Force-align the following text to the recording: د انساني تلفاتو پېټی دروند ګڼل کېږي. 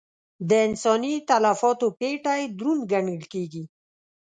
د 0.49 0.51
انساني 0.67 1.13
تلفاتو 1.29 1.87
پېټی 1.99 2.41
دروند 2.57 2.83
ګڼل 2.91 3.21
کېږي. 3.33 3.63